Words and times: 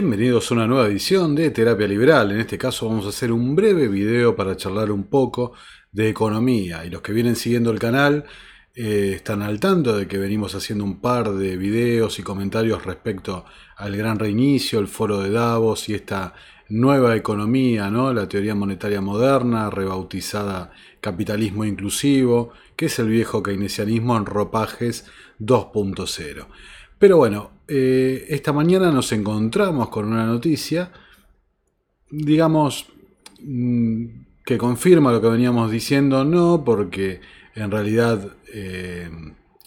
Bienvenidos 0.00 0.48
a 0.48 0.54
una 0.54 0.68
nueva 0.68 0.86
edición 0.86 1.34
de 1.34 1.50
Terapia 1.50 1.88
Liberal. 1.88 2.30
En 2.30 2.38
este 2.38 2.56
caso 2.56 2.88
vamos 2.88 3.04
a 3.04 3.08
hacer 3.08 3.32
un 3.32 3.56
breve 3.56 3.88
video 3.88 4.36
para 4.36 4.56
charlar 4.56 4.92
un 4.92 5.08
poco 5.08 5.54
de 5.90 6.08
economía. 6.08 6.86
Y 6.86 6.90
los 6.90 7.02
que 7.02 7.12
vienen 7.12 7.34
siguiendo 7.34 7.72
el 7.72 7.80
canal 7.80 8.24
eh, 8.76 9.14
están 9.16 9.42
al 9.42 9.58
tanto 9.58 9.96
de 9.96 10.06
que 10.06 10.16
venimos 10.16 10.54
haciendo 10.54 10.84
un 10.84 11.00
par 11.00 11.32
de 11.32 11.56
videos 11.56 12.20
y 12.20 12.22
comentarios 12.22 12.84
respecto 12.84 13.44
al 13.76 13.96
gran 13.96 14.20
reinicio, 14.20 14.78
el 14.78 14.86
foro 14.86 15.18
de 15.18 15.32
Davos 15.32 15.88
y 15.88 15.94
esta 15.94 16.32
nueva 16.68 17.16
economía, 17.16 17.90
¿no? 17.90 18.12
la 18.12 18.28
teoría 18.28 18.54
monetaria 18.54 19.00
moderna, 19.00 19.68
rebautizada 19.68 20.70
capitalismo 21.00 21.64
inclusivo, 21.64 22.52
que 22.76 22.86
es 22.86 23.00
el 23.00 23.08
viejo 23.08 23.42
keynesianismo 23.42 24.16
en 24.16 24.26
ropajes 24.26 25.06
2.0. 25.40 26.46
Pero 26.98 27.16
bueno, 27.16 27.50
eh, 27.68 28.26
esta 28.28 28.52
mañana 28.52 28.90
nos 28.90 29.12
encontramos 29.12 29.88
con 29.88 30.06
una 30.06 30.26
noticia, 30.26 30.90
digamos, 32.10 32.86
mm, 33.40 34.06
que 34.44 34.58
confirma 34.58 35.12
lo 35.12 35.20
que 35.20 35.28
veníamos 35.28 35.70
diciendo, 35.70 36.24
no, 36.24 36.64
porque 36.64 37.20
en 37.54 37.70
realidad 37.70 38.32
eh, 38.52 39.10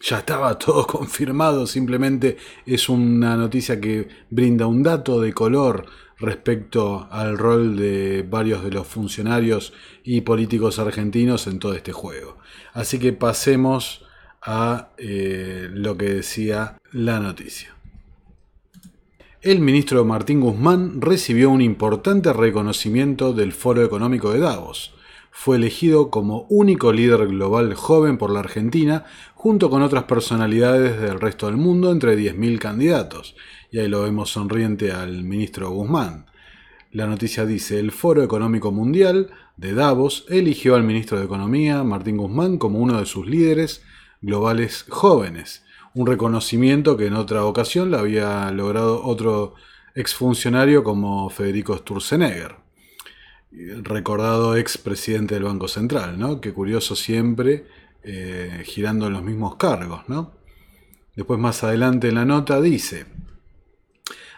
ya 0.02 0.20
estaba 0.20 0.58
todo 0.60 0.86
confirmado, 0.86 1.68
simplemente 1.68 2.38
es 2.66 2.90
una 2.90 3.38
noticia 3.38 3.80
que 3.80 4.10
brinda 4.30 4.68
un 4.68 4.84
dato 4.84 5.22
de 5.22 5.32
color 5.32 5.86
respecto 6.18 7.08
al 7.12 7.38
rol 7.38 7.78
de 7.78 8.26
varios 8.30 8.64
de 8.64 8.72
los 8.72 8.88
funcionarios 8.88 9.74
y 10.04 10.22
políticos 10.22 10.80
argentinos 10.80 11.48
en 11.48 11.60
todo 11.60 11.74
este 11.74 11.94
juego. 11.94 12.38
Así 12.74 13.00
que 13.00 13.14
pasemos 13.14 14.04
a 14.42 14.90
eh, 14.98 15.70
lo 15.72 15.98
que 15.98 16.06
decía 16.06 16.80
la 16.92 17.20
noticia. 17.20 17.76
El 19.42 19.60
ministro 19.60 20.06
Martín 20.06 20.40
Guzmán 20.40 21.02
recibió 21.02 21.50
un 21.50 21.62
importante 21.62 22.32
reconocimiento 22.32 23.34
del 23.34 23.54
Foro 23.54 23.84
Económico 23.84 24.32
de 24.32 24.40
Davos. 24.40 24.94
Fue 25.32 25.56
elegido 25.56 26.12
como 26.12 26.46
único 26.50 26.92
líder 26.94 27.28
global 27.28 27.74
joven 27.74 28.18
por 28.18 28.30
la 28.32 28.42
Argentina, 28.42 29.06
junto 29.34 29.70
con 29.70 29.82
otras 29.82 30.04
personalidades 30.04 31.02
del 31.02 31.20
resto 31.20 31.48
del 31.48 31.58
mundo 31.58 31.92
entre 31.92 32.16
10.000 32.16 32.60
candidatos. 32.60 33.36
Y 33.72 33.80
ahí 33.80 33.88
lo 33.88 34.04
vemos 34.04 34.30
sonriente 34.30 34.92
al 34.92 35.24
ministro 35.24 35.72
Guzmán. 35.72 36.28
La 36.92 37.08
noticia 37.08 37.46
dice, 37.46 37.80
el 37.80 37.92
Foro 37.92 38.22
Económico 38.22 38.72
Mundial 38.72 39.32
de 39.58 39.74
Davos 39.74 40.26
eligió 40.30 40.76
al 40.76 40.84
ministro 40.84 41.18
de 41.18 41.26
Economía, 41.26 41.84
Martín 41.84 42.18
Guzmán, 42.18 42.58
como 42.58 42.80
uno 42.80 43.00
de 43.00 43.06
sus 43.06 43.26
líderes 43.26 43.82
globales 44.22 44.86
jóvenes, 44.90 45.64
un 45.94 46.08
reconocimiento 46.08 46.96
que 46.96 47.08
en 47.08 47.14
otra 47.14 47.46
ocasión 47.46 47.92
le 47.92 47.98
había 47.98 48.50
logrado 48.52 49.04
otro 49.04 49.56
exfuncionario 49.96 50.84
como 50.84 51.30
Federico 51.30 51.78
Sturzenegger, 51.78 52.56
recordado 53.84 54.56
expresidente 54.56 55.36
del 55.36 55.44
Banco 55.44 55.68
Central, 55.68 56.18
¿no? 56.18 56.40
Qué 56.40 56.54
curioso 56.54 56.96
siempre 56.96 57.66
eh, 58.04 58.64
girando 58.66 59.08
en 59.08 59.14
los 59.14 59.24
mismos 59.24 59.56
cargos, 59.58 60.08
¿no? 60.08 60.32
Después 61.16 61.40
más 61.40 61.64
adelante 61.64 62.08
en 62.08 62.16
la 62.16 62.26
nota 62.26 62.62
dice, 62.62 63.06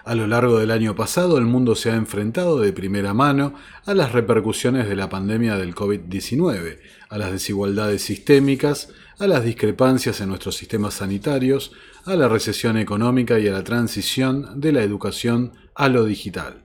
a 0.03 0.15
lo 0.15 0.27
largo 0.27 0.57
del 0.57 0.71
año 0.71 0.95
pasado 0.95 1.37
el 1.37 1.45
mundo 1.45 1.75
se 1.75 1.91
ha 1.91 1.95
enfrentado 1.95 2.59
de 2.59 2.73
primera 2.73 3.13
mano 3.13 3.53
a 3.85 3.93
las 3.93 4.11
repercusiones 4.11 4.89
de 4.89 4.95
la 4.95 5.07
pandemia 5.07 5.55
del 5.57 5.75
COVID-19, 5.75 6.79
a 7.09 7.17
las 7.17 7.31
desigualdades 7.31 8.01
sistémicas, 8.01 8.89
a 9.19 9.27
las 9.27 9.43
discrepancias 9.43 10.21
en 10.21 10.29
nuestros 10.29 10.55
sistemas 10.55 10.95
sanitarios, 10.95 11.71
a 12.05 12.15
la 12.15 12.27
recesión 12.27 12.77
económica 12.77 13.39
y 13.39 13.47
a 13.47 13.51
la 13.51 13.63
transición 13.63 14.59
de 14.59 14.71
la 14.71 14.83
educación 14.83 15.53
a 15.75 15.89
lo 15.89 16.05
digital. 16.05 16.63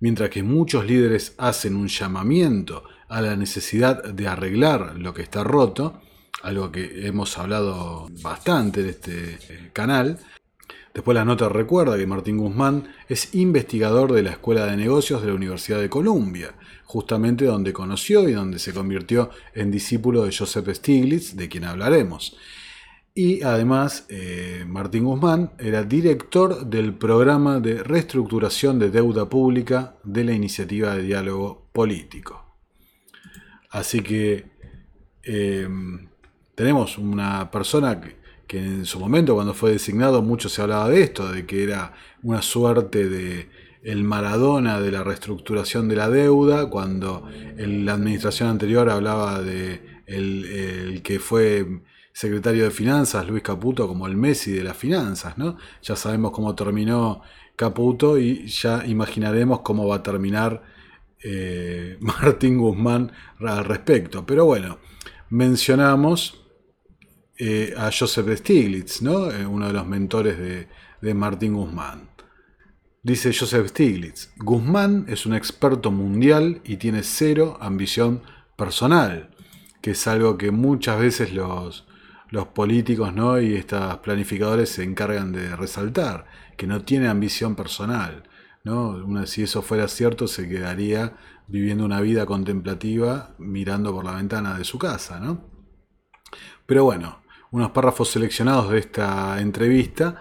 Mientras 0.00 0.30
que 0.30 0.42
muchos 0.42 0.86
líderes 0.86 1.34
hacen 1.38 1.76
un 1.76 1.88
llamamiento 1.88 2.84
a 3.08 3.20
la 3.20 3.36
necesidad 3.36 4.04
de 4.04 4.28
arreglar 4.28 4.96
lo 4.96 5.14
que 5.14 5.22
está 5.22 5.42
roto, 5.44 6.00
algo 6.42 6.70
que 6.70 7.06
hemos 7.06 7.38
hablado 7.38 8.08
bastante 8.22 8.80
en 8.80 8.88
este 8.88 9.38
eh, 9.48 9.70
canal, 9.72 10.18
Después 10.96 11.14
la 11.14 11.26
nota 11.26 11.50
recuerda 11.50 11.98
que 11.98 12.06
Martín 12.06 12.38
Guzmán 12.38 12.88
es 13.06 13.34
investigador 13.34 14.14
de 14.14 14.22
la 14.22 14.30
Escuela 14.30 14.64
de 14.64 14.78
Negocios 14.78 15.20
de 15.20 15.28
la 15.28 15.34
Universidad 15.34 15.78
de 15.78 15.90
Columbia, 15.90 16.54
justamente 16.86 17.44
donde 17.44 17.74
conoció 17.74 18.26
y 18.26 18.32
donde 18.32 18.58
se 18.58 18.72
convirtió 18.72 19.28
en 19.52 19.70
discípulo 19.70 20.24
de 20.24 20.34
Joseph 20.34 20.70
Stiglitz, 20.72 21.36
de 21.36 21.50
quien 21.50 21.64
hablaremos. 21.64 22.38
Y 23.14 23.42
además, 23.42 24.06
eh, 24.08 24.64
Martín 24.66 25.04
Guzmán 25.04 25.52
era 25.58 25.84
director 25.84 26.64
del 26.64 26.94
programa 26.94 27.60
de 27.60 27.82
reestructuración 27.82 28.78
de 28.78 28.90
deuda 28.90 29.28
pública 29.28 29.96
de 30.02 30.24
la 30.24 30.32
Iniciativa 30.32 30.94
de 30.94 31.02
Diálogo 31.02 31.68
Político. 31.74 32.56
Así 33.68 34.00
que 34.00 34.46
eh, 35.24 35.68
tenemos 36.54 36.96
una 36.96 37.50
persona 37.50 38.00
que 38.00 38.25
que 38.46 38.58
en 38.58 38.84
su 38.84 39.00
momento 39.00 39.34
cuando 39.34 39.54
fue 39.54 39.72
designado 39.72 40.22
mucho 40.22 40.48
se 40.48 40.62
hablaba 40.62 40.88
de 40.88 41.02
esto, 41.02 41.30
de 41.32 41.46
que 41.46 41.64
era 41.64 41.94
una 42.22 42.42
suerte 42.42 43.08
de 43.08 43.48
el 43.82 44.02
Maradona 44.02 44.80
de 44.80 44.90
la 44.90 45.04
reestructuración 45.04 45.88
de 45.88 45.94
la 45.94 46.10
deuda, 46.10 46.68
cuando 46.68 47.28
la 47.56 47.92
administración 47.92 48.48
anterior 48.48 48.90
hablaba 48.90 49.40
de 49.40 49.80
el, 50.06 51.00
que 51.04 51.20
fue 51.20 51.82
secretario 52.12 52.64
de 52.64 52.72
Finanzas, 52.72 53.28
Luis 53.28 53.44
Caputo, 53.44 53.86
como 53.86 54.08
el 54.08 54.16
Messi 54.16 54.50
de 54.50 54.64
las 54.64 54.76
finanzas, 54.76 55.38
¿no? 55.38 55.56
Ya 55.82 55.94
sabemos 55.94 56.32
cómo 56.32 56.54
terminó 56.56 57.22
Caputo 57.54 58.18
y 58.18 58.46
ya 58.48 58.84
imaginaremos 58.86 59.60
cómo 59.60 59.86
va 59.86 59.96
a 59.96 60.02
terminar 60.02 60.62
eh, 61.22 61.96
Martín 62.00 62.58
Guzmán 62.58 63.12
al 63.38 63.64
respecto. 63.64 64.26
Pero 64.26 64.46
bueno, 64.46 64.78
mencionamos 65.30 66.45
eh, 67.38 67.74
a 67.76 67.90
Joseph 67.92 68.28
Stiglitz, 68.38 69.02
¿no? 69.02 69.30
Eh, 69.30 69.46
uno 69.46 69.66
de 69.66 69.72
los 69.72 69.86
mentores 69.86 70.38
de, 70.38 70.68
de 71.00 71.14
Martín 71.14 71.54
Guzmán. 71.54 72.08
Dice 73.02 73.32
Joseph 73.32 73.68
Stiglitz, 73.68 74.30
Guzmán 74.36 75.04
es 75.08 75.26
un 75.26 75.34
experto 75.34 75.92
mundial 75.92 76.60
y 76.64 76.76
tiene 76.76 77.04
cero 77.04 77.56
ambición 77.60 78.22
personal, 78.56 79.30
que 79.80 79.92
es 79.92 80.06
algo 80.08 80.36
que 80.36 80.50
muchas 80.50 80.98
veces 80.98 81.32
los, 81.32 81.86
los 82.30 82.48
políticos 82.48 83.14
¿no? 83.14 83.40
y 83.40 83.54
estos 83.54 83.98
planificadores 83.98 84.70
se 84.70 84.82
encargan 84.82 85.30
de 85.30 85.54
resaltar, 85.54 86.26
que 86.56 86.66
no 86.66 86.82
tiene 86.82 87.06
ambición 87.06 87.54
personal. 87.54 88.24
¿no? 88.64 89.24
si 89.26 89.44
eso 89.44 89.62
fuera 89.62 89.86
cierto, 89.86 90.26
se 90.26 90.48
quedaría 90.48 91.16
viviendo 91.46 91.84
una 91.84 92.00
vida 92.00 92.26
contemplativa 92.26 93.36
mirando 93.38 93.92
por 93.94 94.04
la 94.04 94.16
ventana 94.16 94.58
de 94.58 94.64
su 94.64 94.78
casa. 94.78 95.20
¿no? 95.20 95.44
Pero 96.66 96.82
bueno, 96.82 97.22
unos 97.50 97.70
párrafos 97.70 98.10
seleccionados 98.10 98.70
de 98.70 98.78
esta 98.78 99.40
entrevista, 99.40 100.20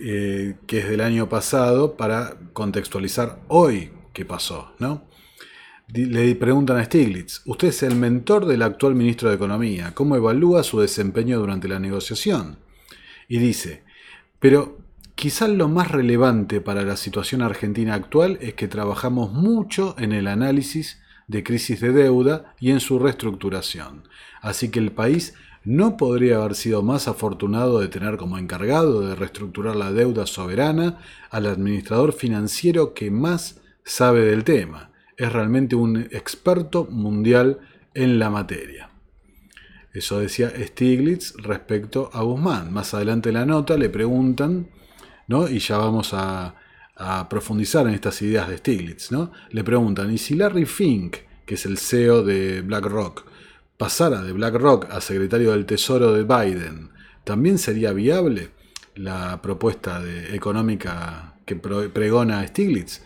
eh, 0.00 0.56
que 0.66 0.78
es 0.78 0.88
del 0.88 1.00
año 1.00 1.28
pasado, 1.28 1.96
para 1.96 2.36
contextualizar 2.52 3.40
hoy 3.48 3.90
qué 4.12 4.24
pasó, 4.24 4.72
¿no? 4.78 5.08
Le 5.92 6.34
preguntan 6.34 6.76
a 6.76 6.84
Stiglitz, 6.84 7.40
usted 7.46 7.68
es 7.68 7.82
el 7.82 7.96
mentor 7.96 8.44
del 8.44 8.62
actual 8.62 8.94
ministro 8.94 9.30
de 9.30 9.36
Economía, 9.36 9.94
¿cómo 9.94 10.16
evalúa 10.16 10.62
su 10.62 10.80
desempeño 10.80 11.38
durante 11.38 11.66
la 11.66 11.78
negociación? 11.78 12.58
Y 13.26 13.38
dice, 13.38 13.84
pero 14.38 14.78
quizás 15.14 15.48
lo 15.48 15.68
más 15.68 15.90
relevante 15.90 16.60
para 16.60 16.82
la 16.82 16.96
situación 16.96 17.40
argentina 17.40 17.94
actual 17.94 18.38
es 18.42 18.52
que 18.54 18.68
trabajamos 18.68 19.32
mucho 19.32 19.94
en 19.98 20.12
el 20.12 20.26
análisis 20.26 21.00
de 21.26 21.42
crisis 21.42 21.80
de 21.80 21.92
deuda 21.92 22.54
y 22.60 22.70
en 22.70 22.80
su 22.80 22.98
reestructuración. 22.98 24.08
Así 24.40 24.70
que 24.70 24.80
el 24.80 24.92
país 24.92 25.34
no 25.64 25.96
podría 25.96 26.36
haber 26.36 26.54
sido 26.54 26.82
más 26.82 27.08
afortunado 27.08 27.80
de 27.80 27.88
tener 27.88 28.16
como 28.16 28.38
encargado 28.38 29.00
de 29.00 29.14
reestructurar 29.14 29.76
la 29.76 29.92
deuda 29.92 30.26
soberana 30.26 30.98
al 31.30 31.46
administrador 31.46 32.12
financiero 32.12 32.94
que 32.94 33.10
más 33.10 33.60
sabe 33.84 34.22
del 34.22 34.44
tema. 34.44 34.90
Es 35.16 35.32
realmente 35.32 35.76
un 35.76 36.08
experto 36.10 36.86
mundial 36.90 37.58
en 37.94 38.18
la 38.18 38.30
materia. 38.30 38.90
Eso 39.92 40.20
decía 40.20 40.52
Stiglitz 40.56 41.34
respecto 41.38 42.10
a 42.12 42.22
Guzmán. 42.22 42.72
Más 42.72 42.94
adelante 42.94 43.30
en 43.30 43.34
la 43.34 43.46
nota 43.46 43.76
le 43.76 43.88
preguntan, 43.88 44.68
¿no? 45.26 45.48
y 45.48 45.58
ya 45.58 45.78
vamos 45.78 46.10
a, 46.12 46.54
profundizar 47.30 47.86
en 47.86 47.94
estas 47.94 48.20
ideas 48.22 48.48
de 48.48 48.58
Stiglitz, 48.58 49.12
¿no? 49.12 49.30
le 49.50 49.62
preguntan, 49.62 50.12
¿y 50.12 50.18
si 50.18 50.34
Larry 50.34 50.66
Fink, 50.66 51.18
que 51.46 51.54
es 51.54 51.64
el 51.64 51.78
CEO 51.78 52.24
de 52.24 52.60
BlackRock, 52.62 53.24
pasara 53.78 54.22
de 54.22 54.32
BlackRock 54.32 54.90
a 54.90 55.00
secretario 55.00 55.52
del 55.52 55.64
Tesoro 55.64 56.12
de 56.12 56.24
Biden, 56.24 56.90
¿también 57.24 57.58
sería 57.58 57.92
viable 57.92 58.50
la 58.96 59.40
propuesta 59.40 60.02
de, 60.02 60.34
económica 60.34 61.36
que 61.46 61.56
pregona 61.56 62.46
Stiglitz? 62.46 63.02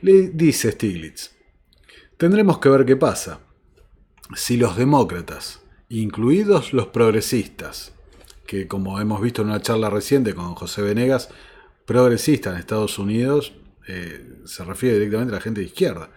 Le 0.00 0.28
dice 0.28 0.70
Stiglitz, 0.72 1.30
tendremos 2.18 2.58
que 2.58 2.68
ver 2.68 2.84
qué 2.84 2.96
pasa. 2.96 3.40
Si 4.36 4.56
los 4.56 4.76
demócratas, 4.76 5.62
incluidos 5.88 6.72
los 6.72 6.88
progresistas, 6.88 7.92
que 8.46 8.68
como 8.68 9.00
hemos 9.00 9.20
visto 9.20 9.40
en 9.40 9.48
una 9.48 9.62
charla 9.62 9.88
reciente 9.88 10.34
con 10.34 10.54
José 10.54 10.82
Venegas, 10.82 11.30
progresista 11.86 12.50
en 12.50 12.58
Estados 12.58 12.98
Unidos, 12.98 13.54
eh, 13.88 14.40
se 14.44 14.64
refiere 14.64 14.98
directamente 14.98 15.34
a 15.34 15.38
la 15.38 15.42
gente 15.42 15.60
de 15.60 15.66
izquierda, 15.66 16.10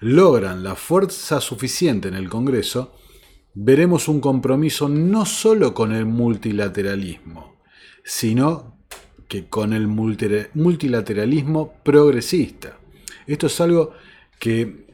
logran 0.00 0.64
la 0.64 0.74
fuerza 0.74 1.40
suficiente 1.40 2.08
en 2.08 2.14
el 2.14 2.28
Congreso, 2.28 2.94
veremos 3.54 4.08
un 4.08 4.20
compromiso 4.20 4.88
no 4.88 5.26
solo 5.26 5.74
con 5.74 5.92
el 5.92 6.06
multilateralismo, 6.06 7.56
sino 8.04 8.78
que 9.28 9.48
con 9.48 9.72
el 9.72 9.86
multilateralismo 9.88 11.74
progresista. 11.82 12.78
Esto 13.26 13.46
es 13.46 13.60
algo 13.60 13.92
que 14.38 14.86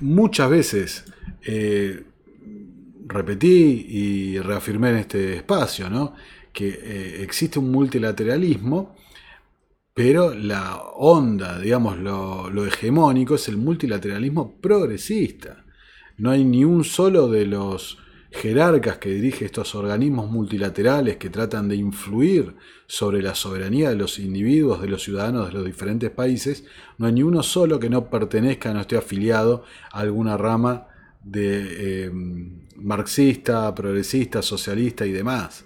muchas 0.00 0.50
veces 0.50 1.04
eh, 1.42 2.04
repetí 3.06 3.86
y 3.88 4.38
reafirmé 4.38 4.90
en 4.90 4.96
este 4.96 5.36
espacio, 5.36 5.90
¿no? 5.90 6.14
que 6.52 6.68
eh, 6.68 7.22
existe 7.22 7.58
un 7.58 7.70
multilateralismo, 7.70 8.96
pero 9.92 10.34
la 10.34 10.76
onda, 10.76 11.58
digamos, 11.58 11.98
lo, 11.98 12.48
lo, 12.48 12.66
hegemónico 12.66 13.34
es 13.34 13.48
el 13.48 13.58
multilateralismo 13.58 14.56
progresista. 14.58 15.65
No 16.18 16.30
hay 16.30 16.44
ni 16.44 16.64
un 16.64 16.84
solo 16.84 17.28
de 17.28 17.46
los 17.46 17.98
jerarcas 18.30 18.98
que 18.98 19.10
dirige 19.10 19.44
estos 19.44 19.74
organismos 19.74 20.30
multilaterales 20.30 21.16
que 21.16 21.30
tratan 21.30 21.68
de 21.68 21.76
influir 21.76 22.54
sobre 22.86 23.22
la 23.22 23.34
soberanía 23.34 23.90
de 23.90 23.96
los 23.96 24.18
individuos, 24.18 24.80
de 24.80 24.88
los 24.88 25.02
ciudadanos 25.02 25.48
de 25.48 25.54
los 25.54 25.64
diferentes 25.64 26.10
países, 26.10 26.64
no 26.98 27.06
hay 27.06 27.12
ni 27.12 27.22
uno 27.22 27.42
solo 27.42 27.78
que 27.78 27.90
no 27.90 28.10
pertenezca, 28.10 28.72
no 28.72 28.80
esté 28.80 28.96
afiliado 28.96 29.64
a 29.90 30.00
alguna 30.00 30.36
rama 30.36 30.88
de 31.22 32.04
eh, 32.06 32.10
marxista, 32.76 33.74
progresista, 33.74 34.42
socialista 34.42 35.06
y 35.06 35.12
demás. 35.12 35.64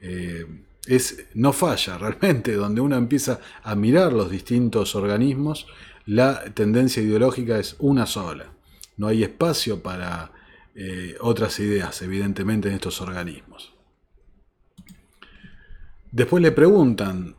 Eh, 0.00 0.46
es, 0.86 1.26
no 1.34 1.52
falla 1.52 1.98
realmente, 1.98 2.54
donde 2.54 2.80
uno 2.80 2.96
empieza 2.96 3.40
a 3.62 3.74
mirar 3.74 4.12
los 4.12 4.30
distintos 4.30 4.94
organismos, 4.94 5.66
la 6.06 6.44
tendencia 6.54 7.02
ideológica 7.02 7.58
es 7.58 7.76
una 7.78 8.06
sola. 8.06 8.55
No 8.96 9.08
hay 9.08 9.22
espacio 9.22 9.82
para 9.82 10.32
eh, 10.74 11.16
otras 11.20 11.58
ideas, 11.60 12.02
evidentemente, 12.02 12.68
en 12.68 12.74
estos 12.74 13.00
organismos. 13.00 13.72
Después 16.12 16.42
le 16.42 16.52
preguntan, 16.52 17.36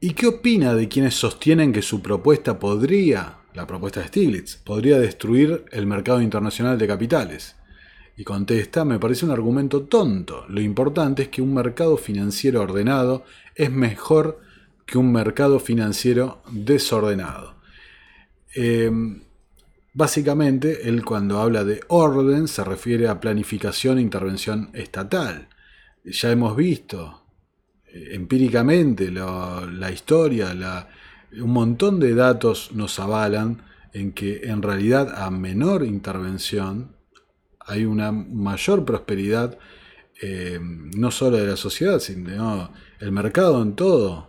¿y 0.00 0.12
qué 0.12 0.26
opina 0.26 0.74
de 0.74 0.88
quienes 0.88 1.14
sostienen 1.14 1.72
que 1.72 1.82
su 1.82 2.02
propuesta 2.02 2.58
podría, 2.58 3.38
la 3.54 3.66
propuesta 3.66 4.00
de 4.00 4.08
Stiglitz, 4.08 4.56
podría 4.56 4.98
destruir 4.98 5.64
el 5.70 5.86
mercado 5.86 6.20
internacional 6.20 6.78
de 6.78 6.86
capitales? 6.86 7.56
Y 8.16 8.24
contesta, 8.24 8.84
me 8.84 8.98
parece 8.98 9.24
un 9.24 9.30
argumento 9.30 9.84
tonto. 9.84 10.44
Lo 10.48 10.60
importante 10.60 11.22
es 11.22 11.28
que 11.28 11.40
un 11.40 11.54
mercado 11.54 11.96
financiero 11.96 12.62
ordenado 12.62 13.24
es 13.54 13.70
mejor 13.70 14.40
que 14.84 14.98
un 14.98 15.12
mercado 15.12 15.60
financiero 15.60 16.42
desordenado. 16.50 17.56
Eh, 18.56 18.90
Básicamente, 19.92 20.88
él 20.88 21.04
cuando 21.04 21.40
habla 21.40 21.64
de 21.64 21.80
orden 21.88 22.46
se 22.48 22.62
refiere 22.62 23.08
a 23.08 23.20
planificación 23.20 23.98
e 23.98 24.02
intervención 24.02 24.70
estatal. 24.74 25.48
Ya 26.04 26.30
hemos 26.30 26.54
visto 26.56 27.24
eh, 27.86 28.10
empíricamente 28.12 29.10
la 29.10 29.90
historia, 29.90 30.88
un 31.32 31.50
montón 31.50 32.00
de 32.00 32.14
datos 32.14 32.70
nos 32.72 32.98
avalan 32.98 33.62
en 33.92 34.12
que 34.12 34.42
en 34.44 34.62
realidad 34.62 35.22
a 35.22 35.30
menor 35.30 35.84
intervención 35.84 36.96
hay 37.60 37.84
una 37.84 38.12
mayor 38.12 38.84
prosperidad 38.84 39.58
eh, 40.20 40.58
no 40.60 41.10
solo 41.10 41.36
de 41.36 41.46
la 41.46 41.56
sociedad, 41.56 42.00
sino 42.00 42.72
el 42.98 43.12
mercado 43.12 43.62
en 43.62 43.74
todo 43.74 44.28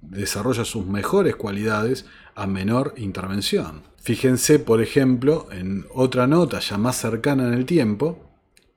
desarrolla 0.00 0.64
sus 0.64 0.86
mejores 0.86 1.36
cualidades 1.36 2.06
a 2.34 2.46
menor 2.46 2.94
intervención. 2.96 3.87
Fíjense, 4.08 4.58
por 4.58 4.80
ejemplo, 4.80 5.48
en 5.52 5.84
otra 5.92 6.26
nota 6.26 6.60
ya 6.60 6.78
más 6.78 6.96
cercana 6.96 7.46
en 7.46 7.52
el 7.52 7.66
tiempo, 7.66 8.32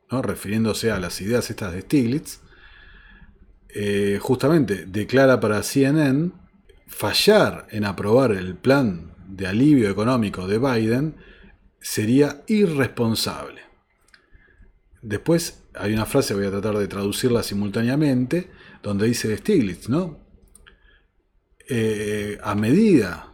refiriéndose 0.10 0.92
a 0.92 1.00
las 1.00 1.22
ideas 1.22 1.50
estas 1.50 1.72
de 1.72 1.84
Stiglitz, 1.84 2.42
eh, 3.70 4.20
justamente 4.22 4.88
declara 4.88 5.40
para 5.40 5.64
CNN 5.64 6.34
fallar 6.86 7.66
en 7.70 7.86
aprobar 7.86 8.34
el 8.34 8.56
plan 8.56 9.16
de 9.26 9.48
alivio 9.48 9.90
económico 9.90 10.48
de 10.48 10.58
Biden 10.58 11.16
sería 11.80 12.44
irresponsable. 12.48 13.62
Después 15.02 15.64
hay 15.76 15.94
una 15.94 16.08
frase, 16.08 16.34
voy 16.34 16.48
a 16.48 16.52
tratar 16.52 16.78
de 16.78 16.90
traducirla 16.90 17.42
simultáneamente, 17.42 18.52
donde 18.84 19.08
dice 19.08 19.38
Stiglitz, 19.38 19.88
¿no? 19.88 20.20
Eh, 21.70 22.38
a 22.44 22.54
medida 22.54 23.31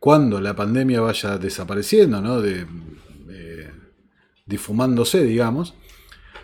cuando 0.00 0.40
la 0.40 0.56
pandemia 0.56 1.02
vaya 1.02 1.36
desapareciendo, 1.36 2.22
¿no? 2.22 2.40
de, 2.40 2.66
difumándose, 4.46 5.22
digamos, 5.22 5.74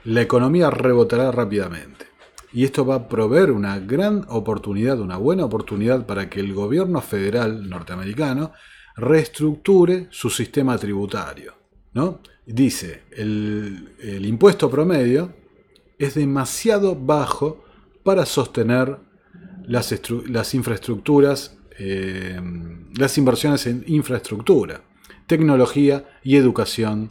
la 0.05 0.21
economía 0.21 0.71
rebotará 0.71 1.33
rápidamente. 1.33 2.07
Y 2.53 2.65
esto 2.65 2.87
va 2.87 2.95
a 2.95 3.09
proveer 3.09 3.51
una 3.51 3.79
gran 3.81 4.25
oportunidad, 4.29 5.01
una 5.01 5.17
buena 5.17 5.45
oportunidad 5.45 6.07
para 6.07 6.31
que 6.31 6.41
el 6.41 6.55
gobierno 6.55 7.01
federal 7.01 7.69
norteamericano 7.69 8.53
reestructure 8.95 10.07
su 10.11 10.31
sistema 10.31 10.79
tributario. 10.79 11.55
¿no? 11.95 12.21
Dice, 12.47 13.05
el, 13.11 13.95
el 13.99 14.25
impuesto 14.27 14.71
promedio 14.71 15.35
es 15.99 16.15
demasiado 16.15 16.95
bajo 16.95 17.65
para 18.05 18.25
sostener 18.27 18.99
las 19.67 20.55
infraestructuras 20.55 21.57
eh, 21.79 22.41
las 22.97 23.19
inversiones 23.19 23.67
en 23.67 23.85
infraestructura, 23.87 24.83
tecnología 25.27 26.09
y 26.23 26.37
educación 26.37 27.11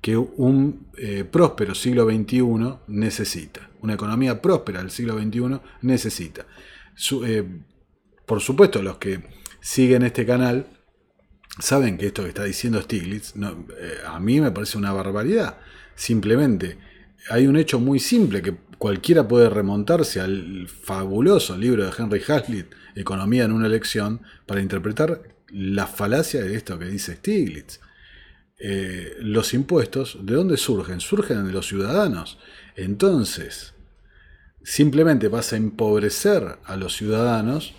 que 0.00 0.16
un 0.16 0.88
eh, 0.96 1.24
próspero 1.24 1.74
siglo 1.74 2.08
XXI 2.08 2.42
necesita. 2.86 3.70
Una 3.80 3.94
economía 3.94 4.40
próspera 4.40 4.80
del 4.80 4.90
siglo 4.90 5.18
XXI 5.18 5.60
necesita. 5.82 6.46
Eh, 7.24 7.44
por 8.24 8.40
supuesto, 8.40 8.82
los 8.82 8.98
que 8.98 9.24
siguen 9.60 10.02
este 10.02 10.24
canal 10.24 10.66
saben 11.58 11.98
que 11.98 12.06
esto 12.06 12.22
que 12.22 12.28
está 12.28 12.44
diciendo 12.44 12.80
Stiglitz 12.80 13.34
a 14.06 14.20
mí 14.20 14.40
me 14.40 14.50
parece 14.50 14.78
una 14.78 14.92
barbaridad. 14.92 15.58
Simplemente 15.94 16.78
hay 17.30 17.46
un 17.46 17.56
hecho 17.56 17.78
muy 17.80 17.98
simple 17.98 18.42
que 18.42 18.56
cualquiera 18.78 19.26
puede 19.26 19.48
remontarse 19.48 20.20
al 20.20 20.68
fabuloso 20.68 21.56
libro 21.56 21.84
de 21.84 21.92
Henry 21.96 22.22
Hazlitt, 22.26 22.66
Economía 22.94 23.44
en 23.44 23.52
una 23.52 23.66
elección, 23.66 24.22
para 24.46 24.60
interpretar 24.60 25.22
la 25.48 25.86
falacia 25.86 26.42
de 26.42 26.54
esto 26.56 26.78
que 26.78 26.86
dice 26.86 27.16
Stiglitz. 27.16 27.80
Eh, 28.58 29.16
los 29.20 29.52
impuestos, 29.54 30.18
¿de 30.22 30.34
dónde 30.34 30.56
surgen? 30.56 31.00
Surgen 31.00 31.46
de 31.46 31.52
los 31.52 31.66
ciudadanos. 31.66 32.38
Entonces, 32.74 33.74
simplemente 34.62 35.28
vas 35.28 35.52
a 35.52 35.56
empobrecer 35.56 36.58
a 36.64 36.76
los 36.76 36.96
ciudadanos 36.96 37.74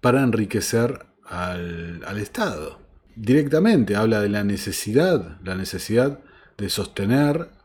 para 0.00 0.22
enriquecer 0.22 1.06
al, 1.24 2.02
al 2.04 2.18
Estado. 2.18 2.80
Directamente 3.16 3.96
habla 3.96 4.20
de 4.20 4.28
la 4.28 4.44
necesidad, 4.44 5.40
la 5.42 5.56
necesidad 5.56 6.20
de 6.56 6.70
sostener 6.70 7.55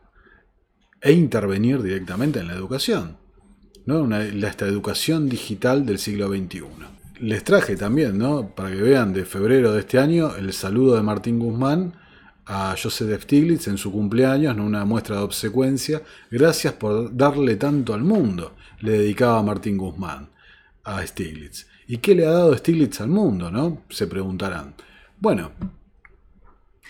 e 1.02 1.12
intervenir 1.12 1.82
directamente 1.82 2.38
en 2.38 2.46
la 2.46 2.54
educación. 2.54 3.18
¿no? 3.84 4.16
esta 4.16 4.66
educación 4.66 5.28
digital 5.28 5.84
del 5.84 5.98
siglo 5.98 6.28
XXI. 6.28 6.62
Les 7.20 7.44
traje 7.44 7.76
también, 7.76 8.18
¿no? 8.18 8.54
para 8.54 8.70
que 8.70 8.82
vean, 8.82 9.12
de 9.12 9.24
febrero 9.24 9.72
de 9.72 9.80
este 9.80 9.98
año, 9.98 10.34
el 10.36 10.52
saludo 10.52 10.96
de 10.96 11.02
Martín 11.02 11.38
Guzmán 11.38 11.94
a 12.46 12.74
Joseph 12.80 13.22
Stiglitz 13.22 13.68
en 13.68 13.78
su 13.78 13.92
cumpleaños, 13.92 14.54
en 14.54 14.60
una 14.60 14.84
muestra 14.84 15.16
de 15.16 15.22
obsecuencia. 15.22 16.02
Gracias 16.30 16.74
por 16.74 17.14
darle 17.16 17.56
tanto 17.56 17.94
al 17.94 18.02
mundo, 18.02 18.54
le 18.80 18.92
dedicaba 18.92 19.42
Martín 19.42 19.76
Guzmán 19.76 20.30
a 20.84 21.04
Stiglitz. 21.06 21.66
¿Y 21.86 21.98
qué 21.98 22.14
le 22.14 22.26
ha 22.26 22.30
dado 22.30 22.56
Stiglitz 22.56 23.00
al 23.00 23.08
mundo? 23.08 23.50
¿no? 23.50 23.82
Se 23.90 24.06
preguntarán. 24.06 24.74
Bueno, 25.18 25.52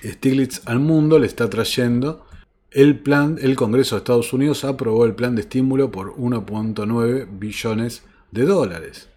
Stiglitz 0.02 0.62
al 0.66 0.78
mundo 0.78 1.18
le 1.18 1.26
está 1.26 1.48
trayendo 1.50 2.26
el, 2.74 2.98
plan, 3.00 3.38
el 3.40 3.56
Congreso 3.56 3.94
de 3.94 4.00
Estados 4.00 4.32
Unidos 4.32 4.64
aprobó 4.64 5.04
el 5.04 5.14
plan 5.14 5.34
de 5.34 5.42
estímulo 5.42 5.90
por 5.90 6.14
1.9 6.16 7.28
billones 7.38 8.02
de 8.30 8.44
dólares. 8.44 9.08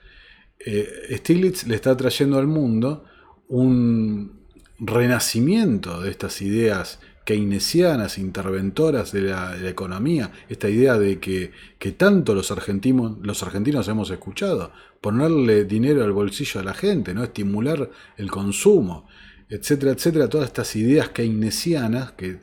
Eh, 0.60 1.18
Stiglitz 1.18 1.68
le 1.68 1.76
está 1.76 1.96
trayendo 1.96 2.38
al 2.38 2.48
mundo 2.48 3.06
un 3.48 4.46
renacimiento 4.80 6.02
de 6.02 6.12
estas 6.12 6.42
ideas 6.42 7.00
keynesianas, 7.26 8.20
interventoras 8.20 9.12
de 9.12 9.22
la, 9.22 9.58
economía, 9.68 10.32
esta 10.48 10.70
idea 10.70 10.98
de 10.98 11.20
que, 11.20 11.52
tanto 11.98 12.36
los 12.36 12.52
argentinos, 12.52 13.18
los 13.22 13.42
argentinos 13.42 13.88
hemos 13.88 14.12
escuchado, 14.12 14.72
ponerle 15.02 15.66
dinero 15.66 16.04
al 16.04 16.12
bolsillo 16.12 16.62
a 16.62 16.64
la 16.64 16.76
gente, 16.76 17.14
¿no? 17.14 17.24
estimular 17.24 17.90
el 18.18 18.30
consumo, 18.30 19.08
etcétera, 19.50 19.92
etcétera, 19.92 20.30
todas 20.30 20.48
estas 20.48 20.76
ideas 20.76 21.10
keynesianas 21.10 22.12
que 22.12 22.40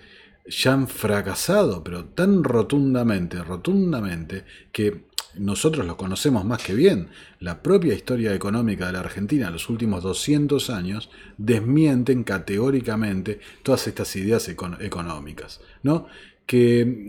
ya 0.47 0.73
han 0.73 0.89
fracasado, 0.89 1.85
pero 1.85 2.07
tan 2.07 2.43
rotundamente, 2.45 3.43
rotundamente, 3.43 4.45
que 4.73 5.05
nosotros 5.35 5.87
lo 5.87 5.97
conocemos 5.97 6.45
más 6.45 6.63
que 6.63 6.75
bien. 6.75 7.09
La 7.41 7.63
propia 7.63 7.95
historia 7.95 8.35
económica 8.35 8.87
de 8.87 8.93
la 8.93 9.01
Argentina 9.01 9.47
en 9.47 9.53
los 9.53 9.69
últimos 9.71 10.03
200 10.03 10.69
años 10.71 11.11
desmienten 11.39 12.25
categóricamente 12.25 13.41
todas 13.63 13.87
estas 13.87 14.15
ideas 14.17 14.49
económicas, 14.49 15.61
¿no? 15.83 16.07
que 16.47 17.07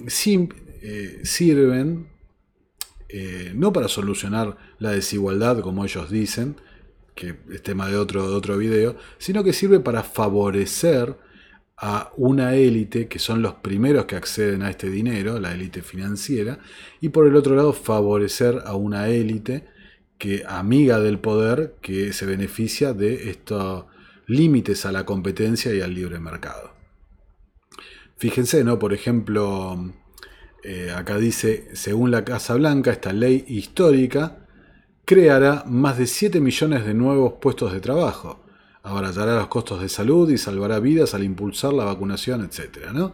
eh, 0.81 1.21
sirven 1.23 2.07
eh, 3.09 3.51
no 3.55 3.73
para 3.73 3.87
solucionar 3.87 4.57
la 4.79 4.91
desigualdad, 4.91 5.59
como 5.59 5.83
ellos 5.83 6.09
dicen, 6.09 6.55
que 7.13 7.35
es 7.51 7.61
tema 7.61 7.87
de 7.87 7.97
otro, 7.97 8.27
de 8.27 8.35
otro 8.35 8.57
video, 8.57 8.95
sino 9.17 9.43
que 9.43 9.53
sirve 9.53 9.79
para 9.79 10.03
favorecer 10.03 11.15
a 11.77 12.11
una 12.17 12.55
élite 12.55 13.07
que 13.07 13.19
son 13.19 13.41
los 13.41 13.55
primeros 13.55 14.05
que 14.05 14.15
acceden 14.15 14.61
a 14.61 14.69
este 14.69 14.89
dinero, 14.89 15.39
la 15.39 15.53
élite 15.53 15.81
financiera, 15.81 16.59
y 17.01 17.09
por 17.09 17.27
el 17.27 17.35
otro 17.35 17.55
lado 17.55 17.73
favorecer 17.73 18.61
a 18.65 18.75
una 18.75 19.09
élite 19.09 19.65
que 20.17 20.43
amiga 20.47 20.99
del 20.99 21.19
poder 21.19 21.75
que 21.81 22.13
se 22.13 22.25
beneficia 22.25 22.93
de 22.93 23.29
estos 23.29 23.85
límites 24.27 24.85
a 24.85 24.91
la 24.91 25.05
competencia 25.05 25.73
y 25.73 25.81
al 25.81 25.93
libre 25.93 26.19
mercado. 26.19 26.71
Fíjense, 28.17 28.63
¿no? 28.63 28.79
Por 28.79 28.93
ejemplo, 28.93 29.93
eh, 30.63 30.93
acá 30.95 31.17
dice, 31.17 31.67
según 31.73 32.11
la 32.11 32.23
Casa 32.23 32.55
Blanca, 32.55 32.91
esta 32.91 33.11
ley 33.11 33.43
histórica 33.47 34.47
creará 35.03 35.65
más 35.67 35.97
de 35.97 36.07
7 36.07 36.39
millones 36.39 36.85
de 36.85 36.93
nuevos 36.93 37.33
puestos 37.41 37.73
de 37.73 37.81
trabajo 37.81 38.42
abaratará 38.83 39.37
los 39.37 39.47
costos 39.47 39.81
de 39.81 39.89
salud 39.89 40.29
y 40.29 40.37
salvará 40.37 40.79
vidas 40.79 41.13
al 41.13 41.23
impulsar 41.23 41.73
la 41.73 41.85
vacunación, 41.85 42.43
etc. 42.43 43.11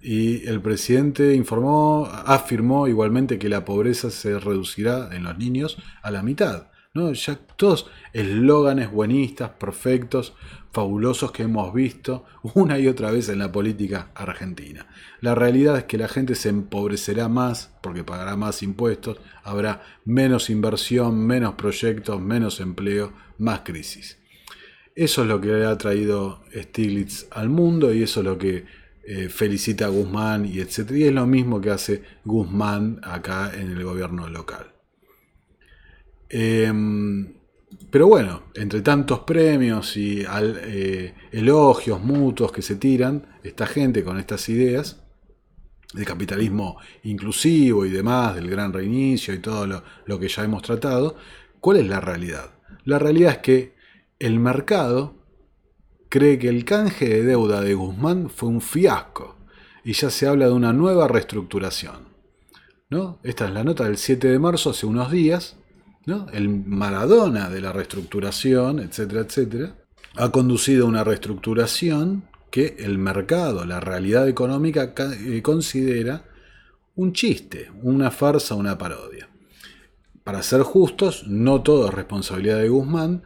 Y 0.00 0.46
el 0.46 0.62
presidente 0.62 1.34
informó, 1.34 2.06
afirmó 2.06 2.86
igualmente 2.86 3.38
que 3.38 3.48
la 3.48 3.64
pobreza 3.64 4.10
se 4.10 4.38
reducirá 4.38 5.10
en 5.12 5.24
los 5.24 5.36
niños 5.36 5.76
a 6.02 6.10
la 6.10 6.22
mitad. 6.22 6.68
¿no? 6.94 7.12
Ya 7.12 7.36
todos 7.56 7.90
eslóganes 8.12 8.90
buenistas, 8.90 9.50
perfectos, 9.50 10.34
fabulosos 10.72 11.32
que 11.32 11.42
hemos 11.42 11.72
visto 11.74 12.24
una 12.54 12.78
y 12.78 12.88
otra 12.88 13.10
vez 13.10 13.28
en 13.28 13.40
la 13.40 13.50
política 13.50 14.10
argentina. 14.14 14.86
La 15.20 15.34
realidad 15.34 15.76
es 15.78 15.84
que 15.84 15.98
la 15.98 16.08
gente 16.08 16.34
se 16.34 16.48
empobrecerá 16.48 17.28
más 17.28 17.74
porque 17.82 18.04
pagará 18.04 18.36
más 18.36 18.62
impuestos, 18.62 19.18
habrá 19.42 19.82
menos 20.04 20.48
inversión, 20.48 21.26
menos 21.26 21.54
proyectos, 21.54 22.20
menos 22.20 22.60
empleo, 22.60 23.12
más 23.38 23.60
crisis. 23.60 24.21
Eso 24.94 25.22
es 25.22 25.28
lo 25.28 25.40
que 25.40 25.64
ha 25.64 25.76
traído 25.78 26.42
Stiglitz 26.54 27.26
al 27.30 27.48
mundo 27.48 27.92
y 27.94 28.02
eso 28.02 28.20
es 28.20 28.26
lo 28.26 28.36
que 28.36 28.64
eh, 29.04 29.28
felicita 29.28 29.86
a 29.86 29.88
Guzmán 29.88 30.44
y 30.44 30.60
etc. 30.60 30.90
Y 30.92 31.04
es 31.04 31.12
lo 31.12 31.26
mismo 31.26 31.60
que 31.60 31.70
hace 31.70 32.02
Guzmán 32.24 33.00
acá 33.02 33.52
en 33.54 33.72
el 33.72 33.84
gobierno 33.84 34.28
local. 34.28 34.72
Em, 36.28 37.34
pero 37.90 38.06
bueno, 38.06 38.44
entre 38.54 38.82
tantos 38.82 39.20
premios 39.20 39.96
y 39.96 40.24
eh, 40.24 41.14
elogios 41.32 42.00
mutuos 42.02 42.52
que 42.52 42.62
se 42.62 42.76
tiran, 42.76 43.38
esta 43.42 43.66
gente 43.66 44.04
con 44.04 44.18
estas 44.18 44.48
ideas 44.48 45.02
de 45.94 46.04
capitalismo 46.04 46.78
inclusivo 47.02 47.84
y 47.84 47.90
demás, 47.90 48.34
del 48.34 48.48
gran 48.48 48.72
reinicio 48.72 49.34
y 49.34 49.38
todo 49.38 49.66
lo 50.06 50.20
que 50.20 50.28
ya 50.28 50.44
hemos 50.44 50.62
tratado, 50.62 51.16
¿cuál 51.60 51.78
es 51.78 51.88
la 51.88 52.00
realidad? 52.00 52.50
La 52.84 52.98
realidad 52.98 53.32
es 53.32 53.38
que 53.38 53.81
el 54.22 54.38
mercado 54.38 55.14
cree 56.08 56.38
que 56.38 56.48
el 56.48 56.64
canje 56.64 57.08
de 57.08 57.24
deuda 57.24 57.60
de 57.60 57.74
Guzmán 57.74 58.30
fue 58.30 58.48
un 58.48 58.60
fiasco 58.60 59.36
y 59.82 59.94
ya 59.94 60.10
se 60.10 60.28
habla 60.28 60.46
de 60.46 60.52
una 60.52 60.72
nueva 60.72 61.08
reestructuración. 61.08 62.06
¿no? 62.88 63.18
Esta 63.24 63.46
es 63.46 63.52
la 63.52 63.64
nota 63.64 63.84
del 63.84 63.96
7 63.96 64.28
de 64.28 64.38
marzo, 64.38 64.70
hace 64.70 64.86
unos 64.86 65.10
días. 65.10 65.56
¿no? 66.06 66.28
El 66.32 66.48
Maradona 66.48 67.50
de 67.50 67.60
la 67.60 67.72
reestructuración, 67.72 68.78
etcétera, 68.78 69.22
etcétera, 69.22 69.74
ha 70.14 70.30
conducido 70.30 70.86
a 70.86 70.88
una 70.88 71.02
reestructuración 71.02 72.24
que 72.52 72.76
el 72.78 72.98
mercado, 72.98 73.64
la 73.64 73.80
realidad 73.80 74.28
económica 74.28 74.92
eh, 74.96 75.42
considera 75.42 76.26
un 76.94 77.12
chiste, 77.12 77.72
una 77.82 78.12
farsa, 78.12 78.54
una 78.54 78.78
parodia. 78.78 79.28
Para 80.22 80.44
ser 80.44 80.62
justos, 80.62 81.26
no 81.26 81.62
todo 81.62 81.88
es 81.88 81.94
responsabilidad 81.94 82.58
de 82.58 82.68
Guzmán, 82.68 83.24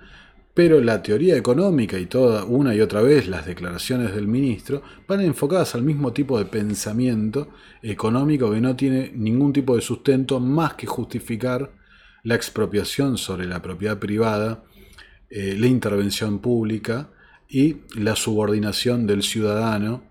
pero 0.56 0.80
la 0.80 1.02
teoría 1.02 1.36
económica 1.36 1.98
y 1.98 2.06
toda 2.06 2.46
una 2.46 2.74
y 2.74 2.80
otra 2.80 3.02
vez 3.02 3.28
las 3.28 3.44
declaraciones 3.44 4.14
del 4.14 4.26
ministro 4.26 4.82
van 5.06 5.20
enfocadas 5.20 5.74
al 5.74 5.82
mismo 5.82 6.14
tipo 6.14 6.38
de 6.38 6.46
pensamiento 6.46 7.50
económico 7.82 8.50
que 8.50 8.62
no 8.62 8.74
tiene 8.74 9.12
ningún 9.14 9.52
tipo 9.52 9.76
de 9.76 9.82
sustento 9.82 10.40
más 10.40 10.72
que 10.72 10.86
justificar 10.86 11.72
la 12.22 12.36
expropiación 12.36 13.18
sobre 13.18 13.44
la 13.44 13.60
propiedad 13.60 13.98
privada, 13.98 14.64
eh, 15.28 15.56
la 15.58 15.66
intervención 15.66 16.38
pública 16.38 17.10
y 17.50 17.82
la 17.94 18.16
subordinación 18.16 19.06
del 19.06 19.24
ciudadano 19.24 20.04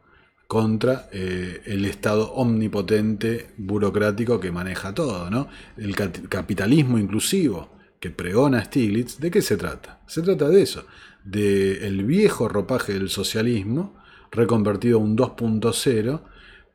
contra 0.48 1.10
eh, 1.12 1.64
el 1.66 1.86
Estado 1.86 2.32
omnipotente 2.34 3.48
burocrático 3.58 4.40
que 4.40 4.52
maneja 4.52 4.94
todo, 4.94 5.28
¿no? 5.32 5.48
El 5.76 5.96
capitalismo 5.96 7.00
inclusivo 7.00 7.75
que 8.06 8.12
pregona 8.12 8.64
Stiglitz, 8.64 9.18
¿de 9.18 9.32
qué 9.32 9.42
se 9.42 9.58
trata? 9.58 10.00
Se 10.06 10.22
trata 10.22 10.48
de 10.48 10.62
eso, 10.62 10.86
del 11.24 11.82
el 11.82 12.04
viejo 12.04 12.48
ropaje 12.48 12.94
del 12.94 13.10
socialismo 13.10 13.96
reconvertido 14.32 15.00
a 15.00 15.02
un 15.02 15.18
2.0 15.18 16.22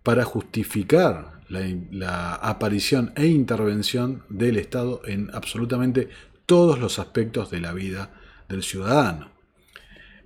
para 0.03 0.25
justificar 0.25 1.41
la, 1.49 2.35
aparición 2.35 3.13
e 3.15 3.29
intervención 3.29 4.25
del 4.29 4.57
Estado 4.57 5.03
en 5.05 5.31
absolutamente 5.33 6.09
todos 6.47 6.81
los 6.81 6.99
aspectos 6.99 7.49
de 7.49 7.61
la 7.61 7.75
vida 7.75 8.11
del 8.49 8.65
ciudadano. 8.65 9.31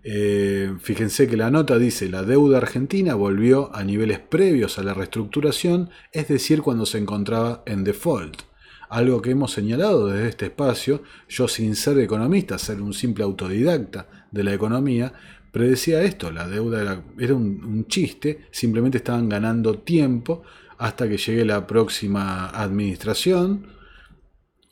Eh, 0.05 0.73
fíjense 0.81 1.29
que 1.29 1.37
la 1.37 1.51
nota 1.51 1.77
dice 1.77 2.09
la 2.09 2.23
deuda 2.23 2.57
argentina 2.57 3.15
volvió 3.15 3.77
a 3.77 3.85
niveles 3.85 4.21
previos 4.21 4.79
a 4.79 4.83
la 4.83 4.95
reestructuración, 4.95 5.91
es 6.13 6.29
decir, 6.29 6.63
cuando 6.63 6.87
se 6.87 6.97
encontraba 6.97 7.63
en 7.67 7.85
default 7.85 8.54
algo 8.95 9.21
que 9.21 9.33
hemos 9.33 9.51
señalado 9.51 10.07
desde 10.07 10.29
este 10.29 10.45
espacio, 10.47 11.03
yo 11.29 11.49
sin 11.49 11.75
ser 11.75 11.99
economista, 11.99 12.59
ser 12.59 12.81
un 12.81 12.95
simple 12.95 13.25
autodidacta 13.25 14.29
de 14.31 14.45
la 14.45 14.55
economía, 14.55 15.13
predecía 15.51 16.03
esto, 16.03 16.31
la 16.31 16.47
deuda 16.47 17.03
era, 17.19 17.35
un, 17.35 17.87
chiste, 17.89 18.47
simplemente 18.53 18.99
estaban 18.99 19.29
ganando 19.29 19.81
tiempo 19.81 20.45
hasta 20.79 21.09
que 21.09 21.17
llegue 21.17 21.45
la 21.45 21.67
próxima 21.67 22.51
administración, 22.51 23.67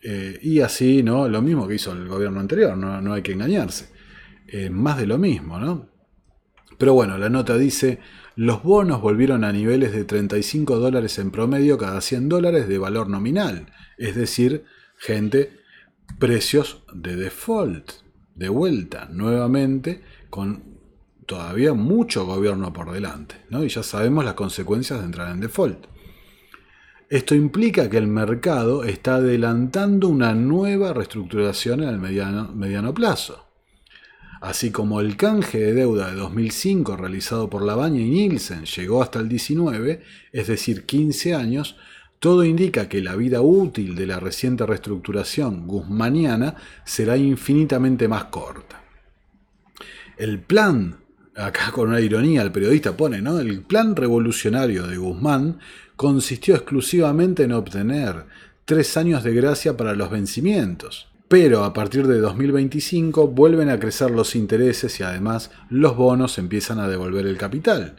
eh, 0.04 0.38
y 0.40 0.60
así, 0.60 1.02
¿no? 1.02 1.28
Lo 1.28 1.42
mismo 1.42 1.66
que 1.66 1.74
hizo 1.74 1.90
el 1.90 2.06
gobierno 2.06 2.38
anterior, 2.38 2.76
no, 2.76 3.12
hay 3.12 3.22
que 3.22 3.32
engañarse. 3.32 3.90
Eh, 4.46 4.70
más 4.70 4.98
de 4.98 5.06
lo 5.06 5.18
mismo, 5.18 5.58
¿no? 5.58 5.88
Pero 6.78 6.94
bueno, 6.94 7.18
la 7.18 7.28
nota 7.28 7.56
dice, 7.56 7.98
los 8.36 8.62
bonos 8.62 9.00
volvieron 9.00 9.44
a 9.44 9.52
niveles 9.52 9.92
de 9.92 10.04
35 10.04 10.78
dólares 10.78 11.18
en 11.18 11.30
promedio 11.30 11.76
cada 11.76 12.00
100 12.00 12.28
dólares 12.28 12.68
de 12.68 12.78
valor 12.78 13.08
nominal. 13.08 13.66
Es 13.98 14.14
decir, 14.14 14.64
gente, 14.96 15.60
precios 16.18 16.82
de 16.94 17.16
default, 17.16 17.92
de 18.34 18.48
vuelta, 18.48 19.08
nuevamente, 19.10 20.02
con 20.30 20.78
todavía 21.26 21.74
mucho 21.74 22.24
gobierno 22.24 22.72
por 22.72 22.92
delante. 22.92 23.36
¿no? 23.50 23.64
Y 23.64 23.68
ya 23.68 23.82
sabemos 23.82 24.24
las 24.24 24.34
consecuencias 24.34 25.00
de 25.00 25.06
entrar 25.06 25.30
en 25.30 25.40
default. 25.40 25.86
Esto 27.10 27.34
implica 27.34 27.90
que 27.90 27.98
el 27.98 28.06
mercado 28.06 28.84
está 28.84 29.16
adelantando 29.16 30.08
una 30.08 30.34
nueva 30.34 30.94
reestructuración 30.94 31.82
en 31.82 31.90
el 31.90 31.98
mediano, 31.98 32.50
mediano 32.54 32.94
plazo 32.94 33.51
así 34.42 34.72
como 34.72 35.00
el 35.00 35.16
canje 35.16 35.58
de 35.58 35.72
deuda 35.72 36.10
de 36.10 36.16
2005 36.16 36.96
realizado 36.96 37.48
por 37.48 37.62
Lavagna 37.62 38.00
y 38.00 38.10
Nielsen 38.10 38.64
llegó 38.64 39.00
hasta 39.00 39.20
el 39.20 39.28
19, 39.28 40.02
es 40.32 40.46
decir, 40.48 40.84
15 40.84 41.36
años, 41.36 41.76
todo 42.18 42.42
indica 42.42 42.88
que 42.88 43.02
la 43.02 43.14
vida 43.14 43.40
útil 43.40 43.94
de 43.94 44.04
la 44.04 44.18
reciente 44.18 44.66
reestructuración 44.66 45.68
guzmaniana 45.68 46.56
será 46.84 47.16
infinitamente 47.16 48.08
más 48.08 48.24
corta. 48.24 48.82
El 50.16 50.40
plan, 50.40 50.96
acá 51.36 51.70
con 51.70 51.90
una 51.90 52.00
ironía 52.00 52.42
el 52.42 52.50
periodista 52.50 52.96
pone, 52.96 53.22
¿no? 53.22 53.38
El 53.38 53.62
plan 53.62 53.94
revolucionario 53.94 54.88
de 54.88 54.96
Guzmán 54.96 55.60
consistió 55.94 56.56
exclusivamente 56.56 57.44
en 57.44 57.52
obtener 57.52 58.26
tres 58.64 58.96
años 58.96 59.22
de 59.22 59.34
gracia 59.34 59.76
para 59.76 59.94
los 59.94 60.10
vencimientos 60.10 61.11
pero 61.32 61.64
a 61.64 61.72
partir 61.72 62.06
de 62.06 62.18
2025 62.18 63.28
vuelven 63.28 63.70
a 63.70 63.80
crecer 63.80 64.10
los 64.10 64.36
intereses 64.36 65.00
y 65.00 65.02
además 65.02 65.50
los 65.70 65.96
bonos 65.96 66.36
empiezan 66.36 66.78
a 66.78 66.88
devolver 66.88 67.24
el 67.24 67.38
capital. 67.38 67.96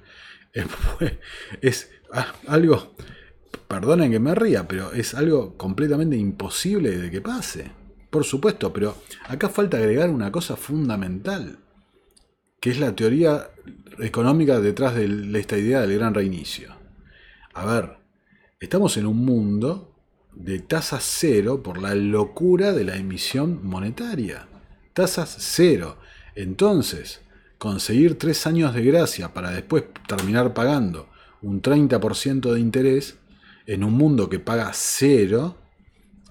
Es 1.63 1.89
algo, 2.45 2.95
perdonen 3.67 4.11
que 4.11 4.19
me 4.19 4.35
ría, 4.35 4.67
pero 4.67 4.93
es 4.93 5.15
algo 5.15 5.57
completamente 5.57 6.15
imposible 6.15 6.95
de 6.95 7.09
que 7.09 7.21
pase. 7.21 7.71
Por 8.11 8.23
supuesto, 8.23 8.71
pero 8.71 8.97
acá 9.27 9.49
falta 9.49 9.77
agregar 9.77 10.11
una 10.11 10.31
cosa 10.31 10.55
fundamental, 10.55 11.57
que 12.59 12.69
es 12.69 12.79
la 12.79 12.95
teoría 12.95 13.49
económica 13.97 14.59
detrás 14.59 14.93
de 14.93 15.39
esta 15.39 15.57
idea 15.57 15.81
del 15.81 15.97
gran 15.97 16.13
reinicio. 16.13 16.75
A 17.55 17.65
ver, 17.65 17.97
estamos 18.59 18.95
en 18.97 19.07
un 19.07 19.25
mundo 19.25 19.92
de 20.35 20.59
tasas 20.59 21.03
cero 21.03 21.61
por 21.63 21.81
la 21.81 21.95
locura 21.95 22.73
de 22.73 22.83
la 22.83 22.97
emisión 22.97 23.59
monetaria. 23.63 24.47
Tasas 24.93 25.35
cero. 25.39 25.97
Entonces, 26.35 27.21
conseguir 27.57 28.17
tres 28.17 28.45
años 28.47 28.73
de 28.73 28.83
gracia 28.83 29.33
para 29.33 29.51
después 29.51 29.85
terminar 30.07 30.53
pagando 30.53 31.07
un 31.41 31.61
30% 31.61 32.53
de 32.53 32.59
interés 32.59 33.17
en 33.65 33.83
un 33.83 33.93
mundo 33.93 34.29
que 34.29 34.39
paga 34.39 34.71
cero, 34.73 35.57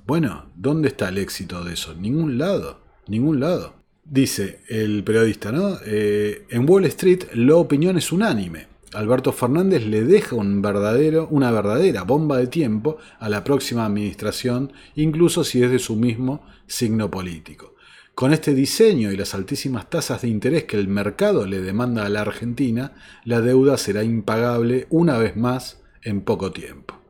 bueno, 0.06 0.50
¿dónde 0.56 0.88
está 0.88 1.08
el 1.08 1.18
éxito 1.18 1.62
de 1.64 1.74
eso? 1.74 1.94
Ningún 1.94 2.38
lado, 2.38 2.80
ningún 3.06 3.40
lado. 3.40 3.74
Dice 4.04 4.60
el 4.68 5.04
periodista, 5.04 5.52
¿no? 5.52 5.78
Eh, 5.86 6.44
en 6.50 6.68
Wall 6.68 6.86
Street 6.86 7.24
la 7.34 7.56
opinión 7.56 7.96
es 7.96 8.10
unánime. 8.10 8.71
Alberto 8.94 9.32
Fernández 9.32 9.86
le 9.86 10.04
deja 10.04 10.36
un 10.36 10.60
verdadero, 10.60 11.26
una 11.30 11.50
verdadera 11.50 12.02
bomba 12.02 12.36
de 12.38 12.46
tiempo 12.46 12.98
a 13.18 13.28
la 13.28 13.42
próxima 13.42 13.86
administración, 13.86 14.72
incluso 14.94 15.44
si 15.44 15.62
es 15.62 15.70
de 15.70 15.78
su 15.78 15.96
mismo 15.96 16.44
signo 16.66 17.10
político. 17.10 17.74
Con 18.14 18.32
este 18.32 18.54
diseño 18.54 19.10
y 19.10 19.16
las 19.16 19.34
altísimas 19.34 19.88
tasas 19.88 20.22
de 20.22 20.28
interés 20.28 20.64
que 20.64 20.76
el 20.78 20.88
mercado 20.88 21.46
le 21.46 21.62
demanda 21.62 22.04
a 22.04 22.10
la 22.10 22.20
Argentina, 22.20 22.92
la 23.24 23.40
deuda 23.40 23.78
será 23.78 24.04
impagable 24.04 24.86
una 24.90 25.16
vez 25.16 25.36
más 25.36 25.82
en 26.02 26.20
poco 26.20 26.52
tiempo. 26.52 27.00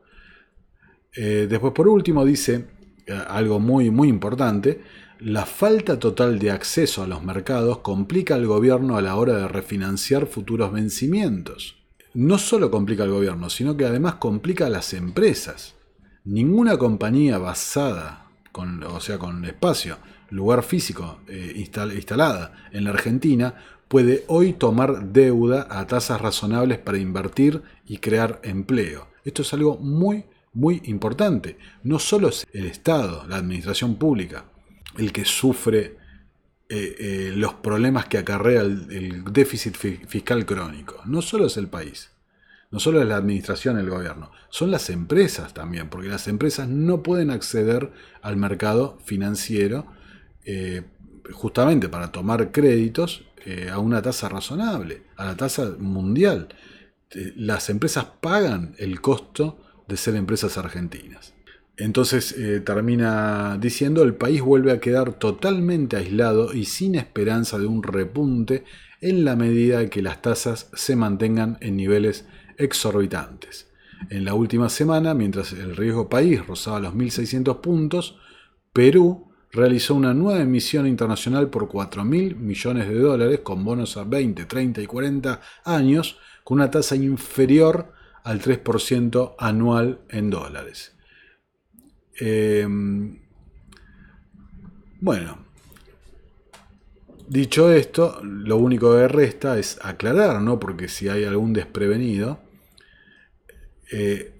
Eh, 1.15 1.47
después, 1.49 1.73
por 1.73 1.89
último, 1.89 2.23
dice 2.23 2.67
eh, 3.05 3.13
algo 3.27 3.59
muy, 3.59 3.91
muy 3.91 4.07
importante, 4.07 4.81
la 5.23 5.45
falta 5.45 5.99
total 5.99 6.37
de 6.37 6.51
acceso 6.51 7.01
a 7.01 7.07
los 7.07 7.23
mercados 7.23 7.77
complica 7.77 8.35
al 8.35 8.45
gobierno 8.45 8.97
a 8.97 9.01
la 9.01 9.15
hora 9.15 9.37
de 9.37 9.47
refinanciar 9.47 10.27
futuros 10.27 10.73
vencimientos. 10.73 11.77
No 12.13 12.37
solo 12.37 12.69
complica 12.69 13.03
al 13.03 13.11
gobierno, 13.11 13.49
sino 13.49 13.77
que 13.77 13.85
además 13.85 14.15
complica 14.15 14.65
a 14.65 14.69
las 14.69 14.93
empresas. 14.93 15.75
Ninguna 16.25 16.77
compañía 16.77 17.37
basada, 17.37 18.27
con, 18.51 18.83
o 18.83 18.99
sea, 18.99 19.17
con 19.17 19.45
espacio, 19.45 19.97
lugar 20.29 20.61
físico 20.61 21.21
eh, 21.29 21.53
instalada 21.55 22.67
en 22.73 22.83
la 22.83 22.89
Argentina, 22.89 23.55
puede 23.87 24.25
hoy 24.27 24.51
tomar 24.51 25.13
deuda 25.13 25.67
a 25.69 25.87
tasas 25.87 26.19
razonables 26.19 26.79
para 26.79 26.97
invertir 26.97 27.61
y 27.87 27.99
crear 27.99 28.41
empleo. 28.43 29.07
Esto 29.23 29.43
es 29.43 29.53
algo 29.53 29.77
muy, 29.77 30.25
muy 30.51 30.81
importante. 30.83 31.57
No 31.81 31.97
solo 31.97 32.27
es 32.27 32.45
el 32.51 32.65
Estado, 32.65 33.25
la 33.29 33.37
administración 33.37 33.95
pública, 33.95 34.47
el 34.97 35.11
que 35.11 35.25
sufre 35.25 35.97
eh, 36.69 36.95
eh, 36.97 37.33
los 37.35 37.55
problemas 37.55 38.07
que 38.07 38.17
acarrea 38.17 38.61
el, 38.61 39.23
déficit 39.31 39.75
fiscal 39.75 40.45
crónico. 40.45 41.01
No 41.05 41.21
solo 41.21 41.45
es 41.45 41.57
el 41.57 41.67
país, 41.67 42.11
no 42.71 42.79
solo 42.79 43.01
es 43.01 43.07
la 43.07 43.17
administración, 43.17 43.77
el 43.77 43.89
gobierno, 43.89 44.31
son 44.49 44.71
las 44.71 44.89
empresas 44.89 45.53
también, 45.53 45.89
porque 45.89 46.07
las 46.07 46.27
empresas 46.27 46.67
no 46.67 47.03
pueden 47.03 47.29
acceder 47.29 47.91
al 48.21 48.37
mercado 48.37 48.97
financiero 49.03 49.85
eh, 50.45 50.83
justamente 51.31 51.89
para 51.89 52.11
tomar 52.11 52.51
créditos 52.51 53.25
a 53.69 53.77
una 53.77 54.01
tasa 54.01 54.29
razonable, 54.29 55.03
a 55.17 55.25
la 55.25 55.35
tasa 55.35 55.75
mundial. 55.77 56.47
Las 57.35 57.69
empresas 57.69 58.05
pagan 58.21 58.73
el 58.77 59.01
costo 59.01 59.59
de 59.85 59.97
ser 59.97 60.15
empresas 60.15 60.57
argentinas. 60.57 61.33
Entonces 61.77 62.35
eh, 62.37 62.59
termina 62.59 63.57
diciendo 63.59 64.03
el 64.03 64.13
país 64.13 64.41
vuelve 64.41 64.71
a 64.71 64.79
quedar 64.79 65.13
totalmente 65.13 65.97
aislado 65.97 66.53
y 66.53 66.65
sin 66.65 66.95
esperanza 66.95 67.57
de 67.57 67.65
un 67.65 67.81
repunte 67.81 68.63
en 69.01 69.25
la 69.25 69.35
medida 69.35 69.89
que 69.89 70.03
las 70.03 70.21
tasas 70.21 70.69
se 70.73 70.95
mantengan 70.95 71.57
en 71.61 71.75
niveles 71.75 72.25
exorbitantes. 72.57 73.67
En 74.09 74.25
la 74.25 74.33
última 74.33 74.69
semana, 74.69 75.13
mientras 75.13 75.53
el 75.53 75.75
riesgo 75.75 76.09
país 76.09 76.45
rozaba 76.45 76.79
los 76.79 76.93
1.600 76.93 77.61
puntos, 77.61 78.19
Perú 78.71 79.31
realizó 79.51 79.95
una 79.95 80.13
nueva 80.13 80.41
emisión 80.41 80.87
internacional 80.87 81.49
por 81.49 81.67
4.000 81.69 82.35
millones 82.35 82.87
de 82.87 82.99
dólares 82.99 83.39
con 83.41 83.63
bonos 83.63 83.97
a 83.97 84.03
20, 84.03 84.45
30 84.45 84.81
y 84.81 84.85
40 84.85 85.41
años 85.65 86.19
con 86.43 86.59
una 86.59 86.69
tasa 86.69 86.95
inferior 86.95 87.93
al 88.23 88.41
3% 88.41 89.35
anual 89.37 90.01
en 90.09 90.29
dólares. 90.29 90.92
Em, 92.19 93.17
bueno, 95.01 95.37
dicho 97.27 97.71
esto, 97.71 98.21
lo 98.23 98.57
único 98.57 98.95
que 98.95 99.07
resta 99.07 99.57
es 99.57 99.79
aclarar, 99.81 100.41
¿no? 100.41 100.59
Porque 100.59 100.87
si 100.87 101.09
hay 101.09 101.23
algún 101.23 101.53
desprevenido, 101.53 102.39
eh, 103.91 104.33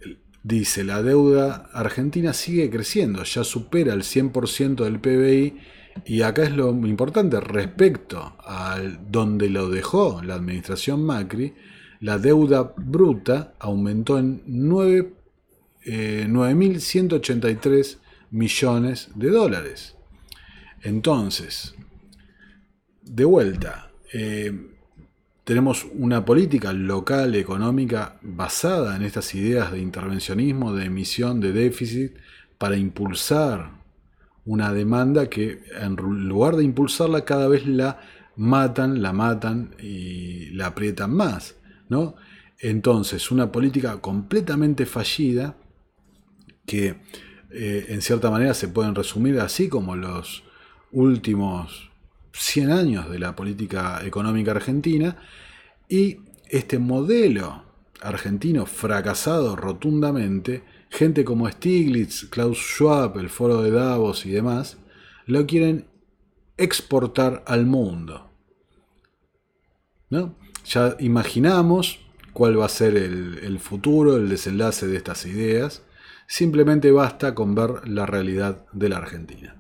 dice, 0.44 0.84
la 0.84 1.02
deuda 1.02 1.70
argentina 1.74 2.34
sigue 2.34 2.70
creciendo, 2.70 3.24
ya 3.24 3.44
supera 3.44 3.94
el 3.94 4.04
100% 4.04 4.84
del 4.84 5.00
PBI 5.00 5.58
y 6.06 6.22
acá 6.22 6.44
es 6.44 6.52
lo 6.52 6.70
importante 6.72 7.40
respecto 7.40 8.36
a 8.40 8.80
donde 9.10 9.50
lo 9.50 9.70
dejó 9.70 10.22
la 10.24 10.36
administración 10.36 11.04
Macri, 11.04 11.54
la 12.00 12.18
deuda 12.18 12.74
bruta 12.76 13.54
aumentó 13.60 14.18
en 14.18 14.44
9 14.46 15.14
9.183 15.86 17.96
eh, 17.96 17.98
millones 18.32 19.10
de 19.16 19.30
dólares. 19.30 19.96
Entonces, 20.82 21.76
de 23.02 23.26
vuelta, 23.26 23.92
eh, 24.12 24.70
tenemos 25.44 25.86
una 25.94 26.24
política 26.24 26.74
local 26.74 27.36
económica 27.36 28.18
basada 28.22 28.96
en 28.96 29.04
estas 29.04 29.36
ideas 29.36 29.72
de 29.72 29.80
intervencionismo, 29.80 30.74
de 30.74 30.86
emisión 30.86 31.40
de 31.40 31.52
déficit, 31.52 32.14
para 32.58 32.78
impulsar 32.78 33.84
una 34.46 34.74
demanda 34.74 35.30
que 35.30 35.64
en 35.80 35.96
lugar 35.96 36.56
de 36.56 36.64
impulsarla 36.64 37.26
cada 37.26 37.48
vez 37.48 37.66
la 37.66 38.00
matan, 38.36 39.02
la 39.02 39.14
matan 39.14 39.76
y 39.82 40.50
la 40.52 40.68
aprietan 40.68 41.14
más. 41.14 41.56
¿no? 41.90 42.16
Entonces, 42.60 43.32
una 43.32 43.52
política 43.52 44.00
completamente 44.00 44.86
fallida 44.86 45.56
que 46.66 46.96
eh, 47.52 47.86
en 47.90 48.02
cierta 48.02 48.32
manera 48.32 48.54
se 48.54 48.68
pueden 48.68 48.96
resumir 48.96 49.40
así 49.40 49.70
como 49.70 49.96
los 49.96 50.44
últimos 50.92 51.92
100 52.34 52.72
años 52.72 53.10
de 53.12 53.20
la 53.20 53.36
política 53.36 54.02
económica 54.04 54.52
argentina 54.52 55.18
y 55.88 56.18
este 56.50 56.80
modelo 56.80 57.64
argentino 58.02 58.66
fracasado 58.66 59.56
rotundamente, 59.56 60.64
gente 60.90 61.24
como 61.24 61.50
Stiglitz, 61.50 62.26
Klaus 62.26 62.58
Schwab, 62.58 63.18
el 63.20 63.30
foro 63.30 63.62
de 63.62 63.72
Davos 63.72 64.26
y 64.26 64.32
demás, 64.32 64.78
lo 65.26 65.46
quieren 65.46 65.88
exportar 66.58 67.44
al 67.48 67.66
mundo. 67.66 68.30
¿No? 70.10 70.36
Ya 70.66 70.96
imaginamos 71.00 72.00
cuál 72.34 72.60
va 72.60 72.66
a 72.66 72.70
ser 72.70 72.96
el 72.96 73.60
futuro, 73.60 74.18
el 74.18 74.30
desenlace 74.30 74.88
de 74.88 74.98
estas 74.98 75.26
ideas 75.26 75.84
Simplemente 76.28 76.92
basta 76.92 77.36
con 77.36 77.56
ver 77.56 77.88
la 77.88 78.06
realidad 78.06 78.66
de 78.72 78.90
la 78.90 78.98
Argentina. 78.98 79.56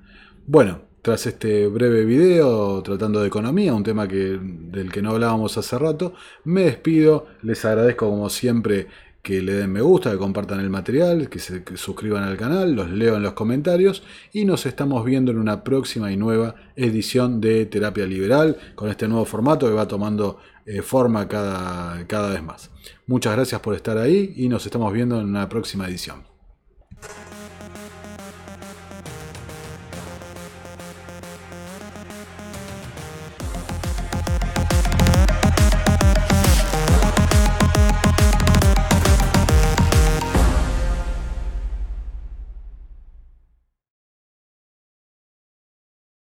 Bueno, 0.45 0.82
tras 1.02 1.26
este 1.26 1.67
breve 1.67 2.06
video 2.06 2.82
tratando 2.82 3.21
de 3.21 3.28
economía, 3.28 3.73
un 3.73 3.84
tema 3.84 4.08
que, 4.08 4.39
del 4.41 4.91
que 4.91 5.02
no 5.02 5.12
hablábamos 5.12 5.58
hace 5.58 5.78
rato, 5.78 6.13
me 6.45 6.62
despido, 6.62 7.28
les 7.41 7.63
agradezco 7.65 8.10
como 8.10 8.30
siempre 8.30 8.88
que 9.21 9.41
le 9.41 9.54
den 9.54 9.71
me 9.71 9.82
gusta, 9.82 10.12
que 10.12 10.17
compartan 10.17 10.60
el 10.60 10.69
material, 10.69 11.30
que 11.30 11.39
se 11.39 11.63
suscriban 11.76 12.23
al 12.23 12.36
canal, 12.36 12.73
los 12.73 12.89
leo 12.89 13.15
en 13.15 13.23
los 13.23 13.34
comentarios 13.34 14.04
y 14.34 14.43
nos 14.43 14.65
estamos 14.65 15.04
viendo 15.06 15.32
en 15.32 15.39
una 15.39 15.63
próxima 15.63 16.12
y 16.12 16.17
nueva 16.17 16.56
edición 16.76 17.39
de 17.39 17.65
Terapia 17.65 18.06
Liberal 18.06 18.58
con 18.76 18.89
este 18.89 19.08
nuevo 19.08 19.23
formato 19.23 19.67
que 19.67 19.73
va 19.73 19.88
tomando 19.88 20.39
eh, 20.65 20.82
forma 20.82 21.28
cada, 21.30 22.06
cada 22.06 22.30
vez 22.30 22.43
más. 22.43 22.69
Muchas 23.08 23.34
gracias 23.34 23.62
por 23.62 23.76
estar 23.76 23.97
ahí 23.97 24.34
y 24.36 24.49
nos 24.49 24.65
estamos 24.65 24.91
viendo 24.91 25.19
en 25.19 25.28
una 25.28 25.47
próxima 25.47 25.88
edición. 25.88 26.33